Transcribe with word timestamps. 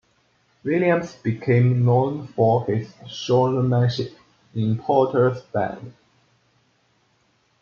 Williams 0.63 1.13
became 1.17 1.85
known 1.85 2.25
for 2.29 2.65
his 2.65 2.91
showmanship 3.07 4.17
in 4.55 4.79
Porter's 4.79 5.43
band. 5.43 5.93